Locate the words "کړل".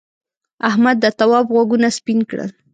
2.29-2.49